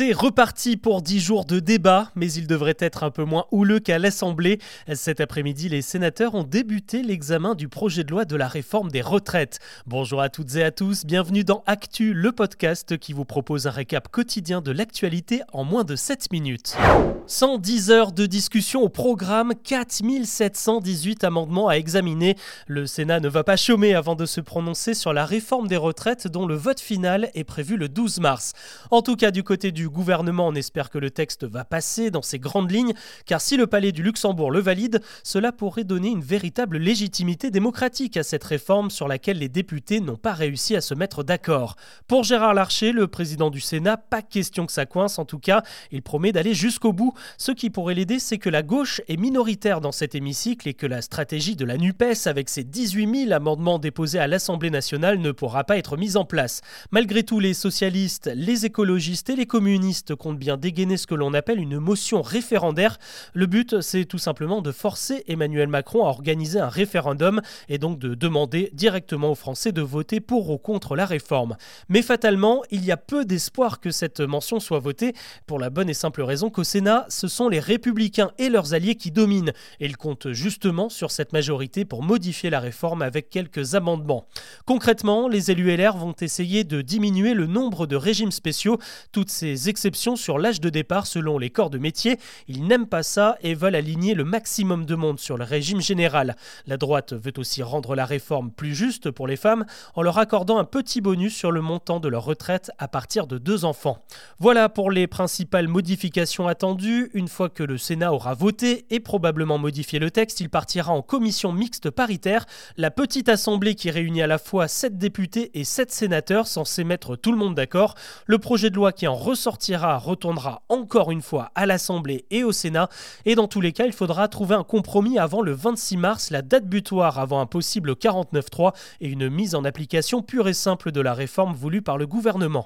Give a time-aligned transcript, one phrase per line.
[0.00, 3.80] C'est reparti pour 10 jours de débat, mais il devrait être un peu moins houleux
[3.80, 4.58] qu'à l'Assemblée.
[4.94, 9.02] Cet après-midi, les sénateurs ont débuté l'examen du projet de loi de la réforme des
[9.02, 9.58] retraites.
[9.86, 13.72] Bonjour à toutes et à tous, bienvenue dans Actu, le podcast qui vous propose un
[13.72, 16.78] récap quotidien de l'actualité en moins de 7 minutes.
[17.26, 22.36] 110 heures de discussion au programme, 4718 amendements à examiner.
[22.66, 26.26] Le Sénat ne va pas chômer avant de se prononcer sur la réforme des retraites
[26.26, 28.54] dont le vote final est prévu le 12 mars.
[28.90, 32.22] En tout cas, du côté du gouvernement, on espère que le texte va passer dans
[32.22, 32.94] ses grandes lignes,
[33.26, 38.16] car si le Palais du Luxembourg le valide, cela pourrait donner une véritable légitimité démocratique
[38.16, 41.76] à cette réforme sur laquelle les députés n'ont pas réussi à se mettre d'accord.
[42.06, 45.62] Pour Gérard Larcher, le président du Sénat, pas question que ça coince en tout cas,
[45.90, 47.12] il promet d'aller jusqu'au bout.
[47.38, 50.86] Ce qui pourrait l'aider, c'est que la gauche est minoritaire dans cet hémicycle et que
[50.86, 55.32] la stratégie de la NUPES avec ses 18 000 amendements déposés à l'Assemblée nationale ne
[55.32, 56.60] pourra pas être mise en place.
[56.90, 61.14] Malgré tout, les socialistes, les écologistes et les communistes communistes comptent bien dégainer ce que
[61.14, 62.98] l'on appelle une motion référendaire.
[63.32, 67.98] Le but, c'est tout simplement de forcer Emmanuel Macron à organiser un référendum et donc
[67.98, 71.56] de demander directement aux Français de voter pour ou contre la réforme.
[71.88, 75.14] Mais fatalement, il y a peu d'espoir que cette mention soit votée
[75.46, 78.96] pour la bonne et simple raison qu'au Sénat, ce sont les républicains et leurs alliés
[78.96, 83.76] qui dominent et ils comptent justement sur cette majorité pour modifier la réforme avec quelques
[83.76, 84.26] amendements.
[84.66, 88.76] Concrètement, les élus LR vont essayer de diminuer le nombre de régimes spéciaux.
[89.12, 92.18] Toutes ces exceptions sur l'âge de départ selon les corps de métier.
[92.48, 96.36] Ils n'aiment pas ça et veulent aligner le maximum de monde sur le régime général.
[96.66, 100.58] La droite veut aussi rendre la réforme plus juste pour les femmes en leur accordant
[100.58, 104.04] un petit bonus sur le montant de leur retraite à partir de deux enfants.
[104.38, 107.10] Voilà pour les principales modifications attendues.
[107.14, 111.02] Une fois que le Sénat aura voté et probablement modifié le texte, il partira en
[111.02, 115.90] commission mixte paritaire, la petite assemblée qui réunit à la fois 7 députés et 7
[115.90, 117.94] sénateurs censés mettre tout le monde d'accord.
[118.26, 122.44] Le projet de loi qui en ressort sortira retournera encore une fois à l'Assemblée et
[122.44, 122.88] au Sénat.
[123.26, 126.40] Et dans tous les cas, il faudra trouver un compromis avant le 26 mars, la
[126.40, 131.00] date butoir avant un possible 49-3 et une mise en application pure et simple de
[131.00, 132.64] la réforme voulue par le gouvernement.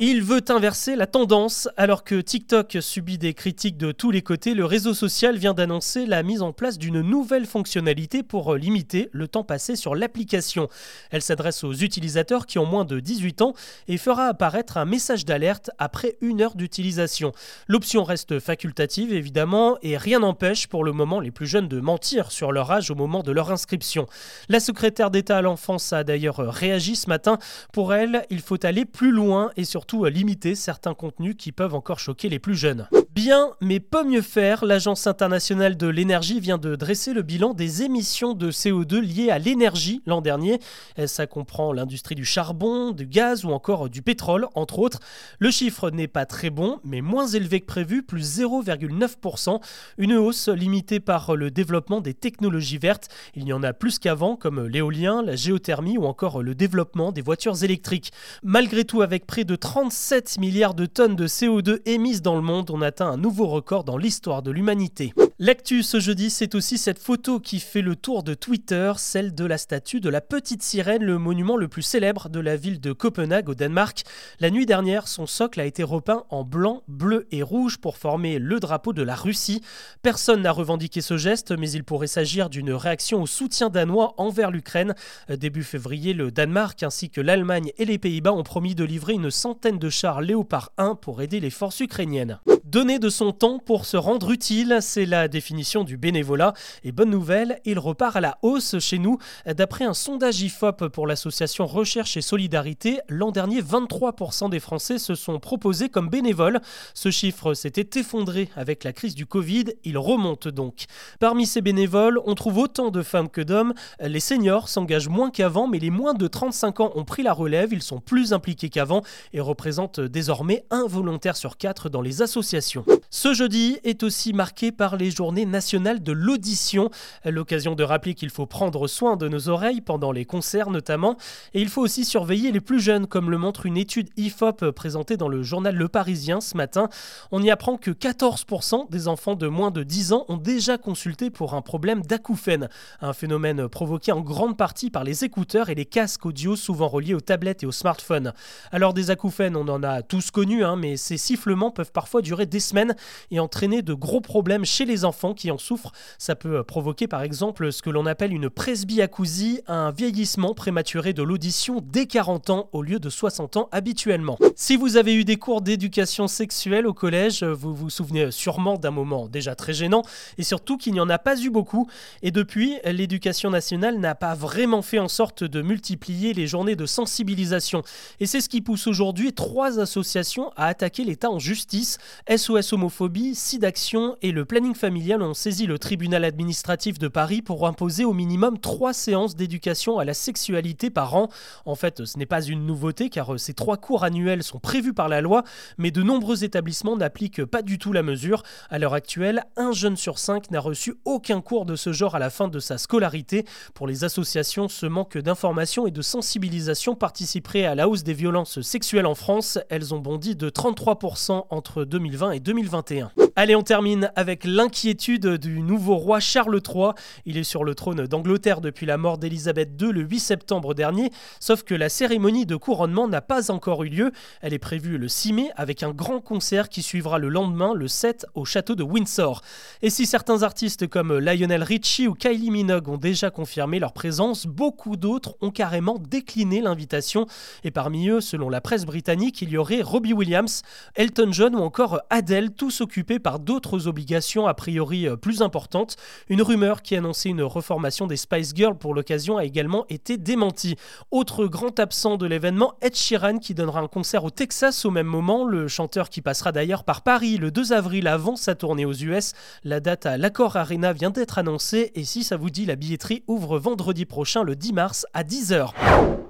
[0.00, 1.68] Il veut inverser la tendance.
[1.76, 6.06] Alors que TikTok subit des critiques de tous les côtés, le réseau social vient d'annoncer
[6.06, 10.68] la mise en place d'une nouvelle fonctionnalité pour limiter le temps passé sur l'application.
[11.12, 13.54] Elle s'adresse aux utilisateurs qui ont moins de 18 ans
[13.86, 17.32] et fera apparaître un message d'alerte après une heure d'utilisation.
[17.68, 22.32] L'option reste facultative évidemment et rien n'empêche pour le moment les plus jeunes de mentir
[22.32, 24.06] sur leur âge au moment de leur inscription.
[24.48, 27.38] La secrétaire d'État à l'enfance a d'ailleurs réagi ce matin.
[27.72, 31.98] Pour elle, il faut aller plus loin et surtout limiter certains contenus qui peuvent encore
[31.98, 32.88] choquer les plus jeunes.
[33.16, 37.82] Bien, mais pas mieux faire, l'Agence internationale de l'énergie vient de dresser le bilan des
[37.82, 40.60] émissions de CO2 liées à l'énergie l'an dernier.
[41.06, 45.00] Ça comprend l'industrie du charbon, du gaz ou encore du pétrole, entre autres.
[45.38, 49.62] Le chiffre n'est pas très bon, mais moins élevé que prévu, plus 0,9%.
[49.96, 53.08] Une hausse limitée par le développement des technologies vertes.
[53.34, 57.22] Il y en a plus qu'avant, comme l'éolien, la géothermie ou encore le développement des
[57.22, 58.12] voitures électriques.
[58.42, 62.70] Malgré tout, avec près de 37 milliards de tonnes de CO2 émises dans le monde,
[62.70, 65.14] on atteint un nouveau record dans l'histoire de l'humanité.
[65.38, 69.44] L'actu ce jeudi, c'est aussi cette photo qui fait le tour de Twitter, celle de
[69.44, 72.94] la statue de la petite sirène, le monument le plus célèbre de la ville de
[72.94, 74.04] Copenhague au Danemark.
[74.40, 78.38] La nuit dernière, son socle a été repeint en blanc, bleu et rouge pour former
[78.38, 79.60] le drapeau de la Russie.
[80.00, 84.50] Personne n'a revendiqué ce geste, mais il pourrait s'agir d'une réaction au soutien danois envers
[84.50, 84.94] l'Ukraine.
[85.28, 89.30] Début février, le Danemark ainsi que l'Allemagne et les Pays-Bas ont promis de livrer une
[89.30, 92.38] centaine de chars Léopard 1 pour aider les forces ukrainiennes.
[92.66, 96.52] Donner de son temps pour se rendre utile, c'est la définition du bénévolat.
[96.82, 99.18] Et bonne nouvelle, il repart à la hausse chez nous.
[99.46, 105.14] D'après un sondage IFOP pour l'association Recherche et Solidarité, l'an dernier, 23% des Français se
[105.14, 106.60] sont proposés comme bénévoles.
[106.92, 110.86] Ce chiffre s'était effondré avec la crise du Covid, il remonte donc.
[111.20, 113.74] Parmi ces bénévoles, on trouve autant de femmes que d'hommes.
[114.00, 117.72] Les seniors s'engagent moins qu'avant, mais les moins de 35 ans ont pris la relève,
[117.72, 122.55] ils sont plus impliqués qu'avant et représentent désormais un volontaire sur quatre dans les associations
[122.60, 126.90] ce jeudi est aussi marqué par les journées nationales de l'audition,
[127.24, 131.16] l'occasion de rappeler qu'il faut prendre soin de nos oreilles pendant les concerts notamment,
[131.54, 135.16] et il faut aussi surveiller les plus jeunes, comme le montre une étude IFOP présentée
[135.16, 136.88] dans le journal Le Parisien ce matin.
[137.30, 141.30] On y apprend que 14% des enfants de moins de 10 ans ont déjà consulté
[141.30, 142.68] pour un problème d'acouphène,
[143.00, 147.14] un phénomène provoqué en grande partie par les écouteurs et les casques audio souvent reliés
[147.14, 148.32] aux tablettes et aux smartphones.
[148.72, 152.45] Alors des acouphènes, on en a tous connus, hein, mais ces sifflements peuvent parfois durer
[152.46, 152.96] des semaines
[153.30, 155.92] et entraîner de gros problèmes chez les enfants qui en souffrent.
[156.18, 161.22] Ça peut provoquer par exemple ce que l'on appelle une presbyacousie, un vieillissement prématuré de
[161.22, 164.38] l'audition dès 40 ans au lieu de 60 ans habituellement.
[164.54, 168.90] Si vous avez eu des cours d'éducation sexuelle au collège, vous vous souvenez sûrement d'un
[168.90, 170.02] moment déjà très gênant
[170.38, 171.86] et surtout qu'il n'y en a pas eu beaucoup.
[172.22, 176.86] Et depuis, l'éducation nationale n'a pas vraiment fait en sorte de multiplier les journées de
[176.86, 177.82] sensibilisation.
[178.20, 181.98] Et c'est ce qui pousse aujourd'hui trois associations à attaquer l'État en justice.
[182.36, 187.66] SOS Homophobie, SIDAction et le Planning Familial ont saisi le tribunal administratif de Paris pour
[187.66, 191.28] imposer au minimum trois séances d'éducation à la sexualité par an.
[191.64, 195.08] En fait, ce n'est pas une nouveauté car ces trois cours annuels sont prévus par
[195.08, 195.44] la loi,
[195.78, 198.42] mais de nombreux établissements n'appliquent pas du tout la mesure.
[198.70, 202.18] À l'heure actuelle, un jeune sur cinq n'a reçu aucun cours de ce genre à
[202.18, 203.46] la fin de sa scolarité.
[203.72, 208.60] Pour les associations, ce manque d'information et de sensibilisation participerait à la hausse des violences
[208.60, 209.58] sexuelles en France.
[209.70, 213.10] Elles ont bondi de 33% entre 2020 et 2021.
[213.38, 216.92] Allez, on termine avec l'inquiétude du nouveau roi Charles III.
[217.26, 221.10] Il est sur le trône d'Angleterre depuis la mort d'Élisabeth II le 8 septembre dernier,
[221.38, 224.12] sauf que la cérémonie de couronnement n'a pas encore eu lieu.
[224.40, 227.88] Elle est prévue le 6 mai avec un grand concert qui suivra le lendemain, le
[227.88, 229.42] 7, au château de Windsor.
[229.82, 234.46] Et si certains artistes comme Lionel Richie ou Kylie Minogue ont déjà confirmé leur présence,
[234.46, 237.26] beaucoup d'autres ont carrément décliné l'invitation.
[237.64, 240.62] Et parmi eux, selon la presse britannique, il y aurait Robbie Williams,
[240.94, 245.96] Elton John ou encore Adele, tous occupés par d'autres obligations a priori euh, plus importantes.
[246.28, 250.76] Une rumeur qui annonçait une reformation des Spice Girls pour l'occasion a également été démentie.
[251.10, 255.08] Autre grand absent de l'événement, Ed Sheeran qui donnera un concert au Texas au même
[255.08, 258.94] moment, le chanteur qui passera d'ailleurs par Paris le 2 avril avant sa tournée aux
[258.94, 259.32] US.
[259.64, 263.24] La date à l'Accord Arena vient d'être annoncée et si ça vous dit, la billetterie
[263.26, 265.72] ouvre vendredi prochain le 10 mars à 10h.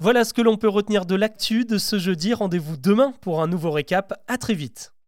[0.00, 2.32] Voilà ce que l'on peut retenir de l'actu de ce jeudi.
[2.32, 4.14] Rendez-vous demain pour un nouveau récap.
[4.26, 4.94] À très vite.